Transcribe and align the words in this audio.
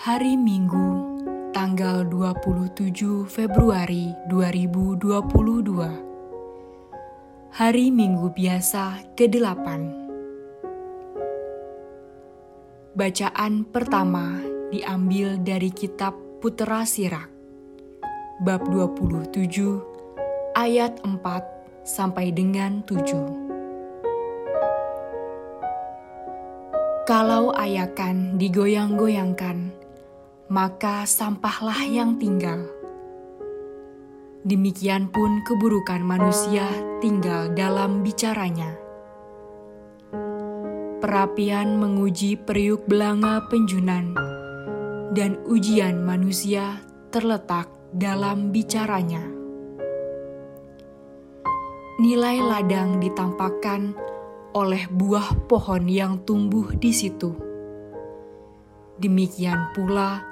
Hari 0.00 0.32
Minggu, 0.32 1.20
tanggal 1.52 2.08
27 2.08 3.28
Februari 3.28 4.16
2022. 4.32 5.12
Hari 7.52 7.92
Minggu 7.92 8.32
biasa 8.32 9.12
ke-8. 9.12 9.68
Bacaan 12.96 13.68
pertama 13.68 14.40
diambil 14.72 15.36
dari 15.36 15.68
kitab 15.68 16.16
Putera 16.40 16.88
Sirak, 16.88 17.28
bab 18.40 18.64
27 18.72 19.36
ayat 20.56 20.96
4 21.04 21.20
sampai 21.84 22.32
dengan 22.32 22.80
7. 22.88 23.04
Kalau 27.04 27.52
ayakan 27.52 28.40
digoyang-goyangkan, 28.40 29.79
maka 30.50 31.06
sampahlah 31.06 31.86
yang 31.86 32.18
tinggal. 32.18 32.66
Demikian 34.42 35.06
pun 35.06 35.46
keburukan 35.46 36.02
manusia 36.02 36.66
tinggal 36.98 37.54
dalam 37.54 38.02
bicaranya. 38.02 38.74
Perapian 40.98 41.78
menguji 41.78 42.34
periuk 42.34 42.82
belanga 42.90 43.46
penjunan, 43.46 44.10
dan 45.14 45.38
ujian 45.46 46.02
manusia 46.02 46.82
terletak 47.14 47.70
dalam 47.94 48.50
bicaranya. 48.50 49.22
Nilai 52.02 52.42
ladang 52.42 52.98
ditampakkan 52.98 53.94
oleh 54.50 54.82
buah 54.90 55.46
pohon 55.46 55.86
yang 55.86 56.26
tumbuh 56.26 56.74
di 56.74 56.90
situ. 56.90 57.38
Demikian 59.00 59.72
pula, 59.72 60.29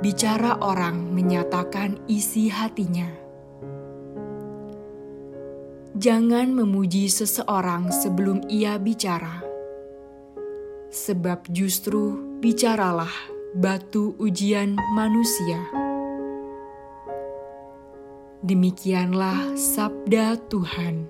bicara 0.00 0.62
orang 0.62 1.10
menyatakan 1.10 1.98
isi 2.06 2.46
hatinya. 2.46 3.10
Jangan 5.96 6.52
memuji 6.52 7.08
seseorang 7.08 7.88
sebelum 7.88 8.44
ia 8.52 8.76
bicara, 8.76 9.40
sebab 10.92 11.48
justru 11.48 12.36
bicaralah 12.38 13.10
batu 13.56 14.12
ujian 14.20 14.76
manusia. 14.92 15.58
Demikianlah 18.44 19.56
sabda 19.56 20.36
Tuhan 20.46 21.08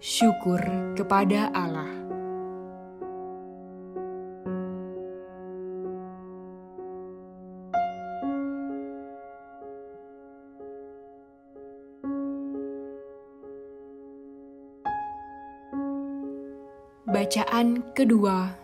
syukur 0.00 0.64
kepada 0.96 1.52
Allah. 1.52 1.99
Bacaan 17.20 17.84
kedua 17.92 18.56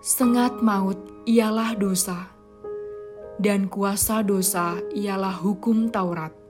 Sengat 0.00 0.62
maut 0.64 0.96
ialah 1.28 1.76
dosa, 1.76 2.32
dan 3.36 3.68
kuasa 3.68 4.24
dosa 4.24 4.80
ialah 4.94 5.36
hukum 5.36 5.92
Taurat. 5.92 6.47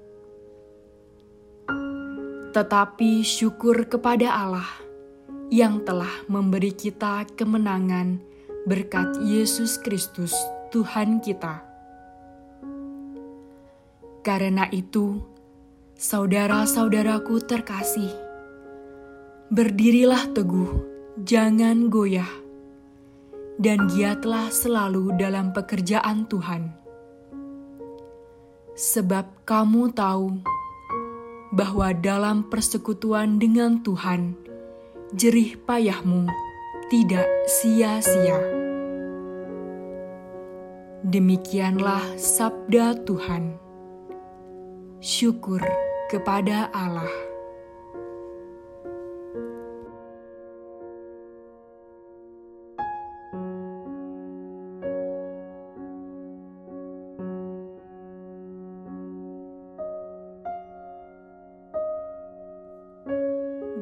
Tetapi 2.55 3.25
syukur 3.25 3.89
kepada 3.89 4.33
Allah 4.33 4.71
yang 5.49 5.85
telah 5.85 6.13
memberi 6.29 6.73
kita 6.73 7.25
kemenangan 7.37 8.21
berkat 8.69 9.21
Yesus 9.25 9.81
Kristus, 9.81 10.37
Tuhan 10.69 11.25
kita. 11.25 11.65
Karena 14.21 14.69
itu, 14.69 15.25
Saudara-saudaraku 15.99 17.43
terkasih, 17.43 18.15
berdirilah 19.51 20.31
teguh, 20.31 20.79
jangan 21.27 21.91
goyah, 21.91 22.31
dan 23.59 23.91
giatlah 23.91 24.47
selalu 24.47 25.19
dalam 25.19 25.51
pekerjaan 25.51 26.31
Tuhan. 26.31 26.71
Sebab 28.79 29.43
kamu 29.43 29.91
tahu 29.91 30.39
bahwa 31.53 31.93
dalam 31.97 32.45
persekutuan 32.49 33.41
dengan 33.41 33.81
Tuhan, 33.81 34.37
jerih 35.17 35.57
payahmu 35.65 36.29
tidak 36.89 37.29
sia-sia. 37.49 38.41
Demikianlah 41.05 42.03
sabda 42.19 43.01
Tuhan. 43.07 43.57
Syukur 44.99 45.63
kepada 46.11 46.69
Allah. 46.75 47.28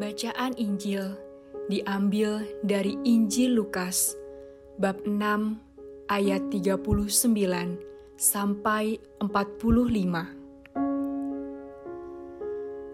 Bacaan 0.07 0.55
Injil 0.55 1.19
diambil 1.67 2.47
dari 2.63 2.95
Injil 3.03 3.59
Lukas 3.59 4.15
bab 4.79 5.03
6 5.03 5.19
ayat 6.07 6.47
39 6.47 6.79
sampai 8.15 9.03
45. 9.19 9.27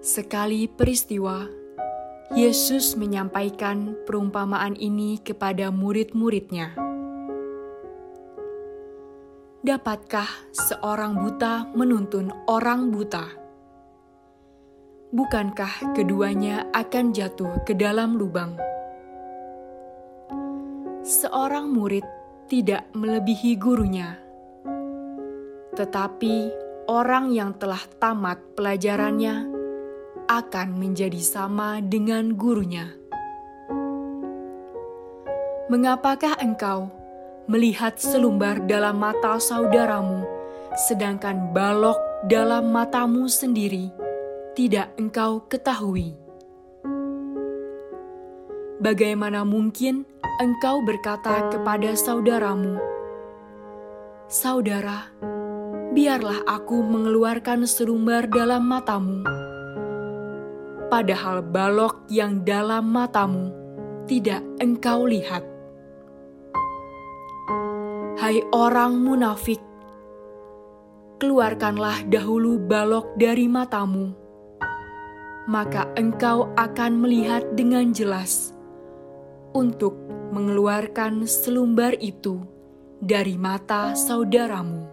Sekali 0.00 0.64
peristiwa, 0.72 1.52
Yesus 2.32 2.96
menyampaikan 2.96 3.92
perumpamaan 4.08 4.72
ini 4.80 5.20
kepada 5.20 5.68
murid-muridnya. 5.68 6.72
Dapatkah 9.60 10.48
seorang 10.56 11.20
buta 11.20 11.76
menuntun 11.76 12.32
orang 12.48 12.88
buta? 12.88 13.41
Bukankah 15.12 15.92
keduanya 15.92 16.72
akan 16.72 17.12
jatuh 17.12 17.68
ke 17.68 17.76
dalam 17.76 18.16
lubang? 18.16 18.56
Seorang 21.04 21.68
murid 21.68 22.00
tidak 22.48 22.88
melebihi 22.96 23.60
gurunya, 23.60 24.16
tetapi 25.76 26.48
orang 26.88 27.28
yang 27.28 27.52
telah 27.60 27.84
tamat 28.00 28.40
pelajarannya 28.56 29.52
akan 30.32 30.80
menjadi 30.80 31.20
sama 31.20 31.84
dengan 31.84 32.32
gurunya. 32.32 32.96
Mengapakah 35.68 36.40
engkau 36.40 36.88
melihat 37.52 38.00
selumbar 38.00 38.64
dalam 38.64 38.96
mata 38.96 39.36
saudaramu, 39.36 40.24
sedangkan 40.88 41.52
balok 41.52 42.00
dalam 42.32 42.72
matamu 42.72 43.28
sendiri 43.28 43.92
tidak 44.52 44.92
engkau 45.00 45.44
ketahui? 45.48 46.16
Bagaimana 48.82 49.46
mungkin 49.46 50.04
engkau 50.42 50.82
berkata 50.82 51.48
kepada 51.54 51.94
saudaramu, 51.94 52.76
"Saudara, 54.26 55.08
biarlah 55.94 56.42
aku 56.44 56.82
mengeluarkan 56.82 57.64
selumbar 57.64 58.26
dalam 58.26 58.66
matamu"? 58.66 59.42
padahal 60.92 61.40
balok 61.40 62.04
yang 62.12 62.44
dalam 62.44 62.92
matamu 62.92 63.48
tidak 64.04 64.44
engkau 64.60 65.08
lihat. 65.08 65.40
hai 68.20 68.44
orang 68.52 69.00
munafik, 69.00 69.58
keluarkanlah 71.16 72.04
dahulu 72.12 72.60
balok 72.60 73.08
dari 73.16 73.48
matamu, 73.48 74.12
maka 75.50 75.90
engkau 75.98 76.50
akan 76.54 77.02
melihat 77.02 77.42
dengan 77.58 77.90
jelas 77.90 78.54
untuk 79.52 79.98
mengeluarkan 80.32 81.26
selumbar 81.28 81.98
itu 81.98 82.40
dari 83.02 83.34
mata 83.34 83.92
saudaramu. 83.98 84.86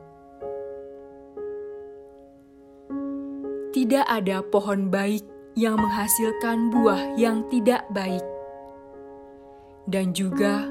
Tidak 3.69 4.05
ada 4.09 4.41
pohon 4.41 4.89
baik 4.89 5.23
yang 5.53 5.77
menghasilkan 5.77 6.73
buah 6.73 7.15
yang 7.15 7.45
tidak 7.47 7.85
baik, 7.93 8.25
dan 9.85 10.11
juga 10.11 10.65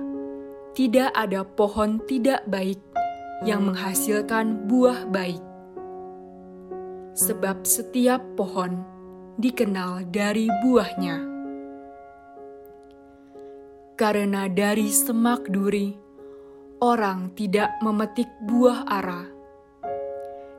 tidak 0.75 1.15
ada 1.15 1.47
pohon 1.47 2.03
tidak 2.11 2.43
baik 2.51 2.79
yang 3.47 3.71
menghasilkan 3.71 4.67
buah 4.67 5.07
baik 5.15 5.43
sebab 7.19 7.67
setiap 7.67 8.23
pohon 8.39 8.83
dikenal 9.39 10.11
dari 10.11 10.51
buahnya. 10.51 11.17
Karena 13.95 14.51
dari 14.51 14.91
semak 14.91 15.47
duri, 15.47 15.95
orang 16.83 17.31
tidak 17.39 17.79
memetik 17.83 18.27
buah 18.51 18.83
ara, 18.91 19.23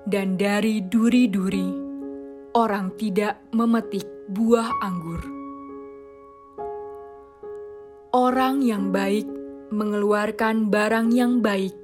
dan 0.08 0.40
dari 0.40 0.80
duri-duri, 0.80 1.76
orang 2.56 2.96
tidak 2.96 3.44
memetik 3.52 4.08
buah 4.31 4.72
anggur. 4.80 5.22
Orang 8.16 8.64
yang 8.64 8.96
baik 8.96 9.28
mengeluarkan 9.76 10.72
barang 10.72 11.12
yang 11.12 11.44
baik 11.44 11.76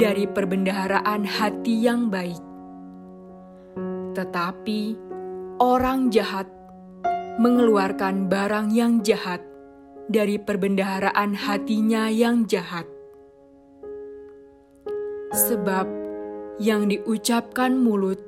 dari 0.00 0.24
perbendaharaan 0.24 1.22
hati 1.22 1.84
yang 1.84 2.08
baik 2.08 2.54
tetapi 4.14 4.94
orang 5.64 6.12
jahat 6.12 6.44
mengeluarkan 7.40 8.28
barang 8.28 8.68
yang 8.76 9.00
jahat 9.00 9.40
dari 10.12 10.36
perbendaharaan 10.36 11.32
hatinya 11.32 12.12
yang 12.12 12.44
jahat. 12.44 12.84
Sebab 15.32 15.88
yang 16.60 16.92
diucapkan 16.92 17.80
mulut 17.80 18.20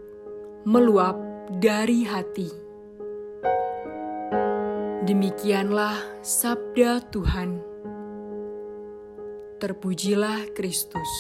meluap 0.65 1.21
dari 1.61 2.09
hati. 2.09 2.49
Demikianlah 5.05 6.25
sabda 6.25 7.05
Tuhan. 7.13 7.61
Terpujilah 9.61 10.57
Kristus. 10.57 11.13